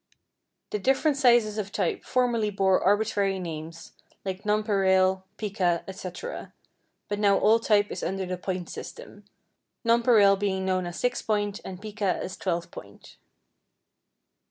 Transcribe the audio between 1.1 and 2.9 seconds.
sizes of type formerly bore